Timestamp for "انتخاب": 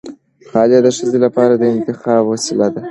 1.75-2.21